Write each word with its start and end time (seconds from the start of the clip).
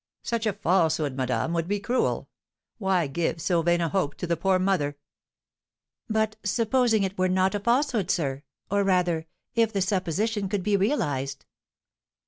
'""Such 0.23 0.47
a 0.47 0.53
falsehood, 0.53 1.15
madame, 1.15 1.53
would 1.53 1.67
be 1.67 1.79
cruel. 1.79 2.27
Why 2.79 3.05
give 3.05 3.39
so 3.39 3.61
vain 3.61 3.81
a 3.81 3.89
hope 3.89 4.15
to 4.15 4.25
the 4.25 4.35
poor 4.35 4.57
mother?" 4.57 4.97
"But, 6.09 6.37
supposing 6.43 7.03
it 7.03 7.19
were 7.19 7.29
not 7.29 7.53
a 7.53 7.59
falsehood, 7.59 8.09
sir? 8.09 8.41
or, 8.71 8.83
rather, 8.83 9.27
if 9.53 9.71
the 9.71 9.81
supposition 9.83 10.49
could 10.49 10.63
be 10.63 10.75
realised?" 10.75 11.45